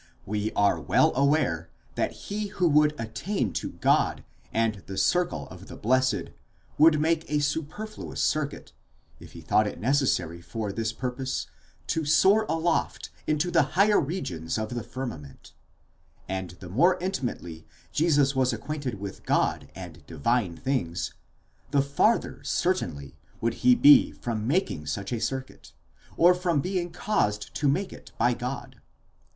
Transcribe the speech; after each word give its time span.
We 0.25 0.51
are 0.53 0.79
well 0.81 1.13
aware 1.15 1.69
that 1.93 2.11
he 2.11 2.47
who 2.47 2.67
would 2.69 2.99
attain 2.99 3.53
to 3.53 3.73
God 3.73 4.23
and 4.51 4.81
the 4.87 4.97
circle 4.97 5.47
of 5.49 5.67
the 5.67 5.75
blessed 5.75 6.31
would 6.79 6.99
make 6.99 7.23
a 7.29 7.37
superfluous 7.37 8.19
circuit, 8.19 8.73
if 9.19 9.33
he 9.33 9.41
thought 9.41 9.67
it 9.67 9.79
necessary 9.79 10.41
for 10.41 10.71
this 10.71 10.91
purpose 10.91 11.45
to 11.85 12.03
soar 12.03 12.47
aloft 12.49 13.11
into 13.27 13.51
the 13.51 13.61
higher 13.77 13.99
regions 14.01 14.57
of 14.57 14.69
the 14.73 14.81
firmament; 14.81 15.53
and 16.27 16.49
the 16.59 16.69
more 16.69 16.97
intimately 16.99 17.67
Jesus 17.91 18.35
was 18.35 18.51
acquainted 18.51 18.99
with 18.99 19.23
God 19.23 19.71
and 19.75 20.03
divine 20.07 20.57
things, 20.57 21.13
the 21.69 21.83
farther 21.83 22.41
cer 22.43 22.73
tainly 22.73 23.13
would 23.39 23.53
he 23.61 23.75
be 23.75 24.13
from 24.13 24.47
making 24.47 24.87
such 24.87 25.11
a 25.11 25.19
circuit, 25.21 25.73
or 26.17 26.33
from 26.33 26.59
being 26.59 26.89
caused 26.89 27.53
to 27.53 27.67
make 27.67 27.93
it 27.93 28.11
by 28.17 28.33
God. 28.33 28.77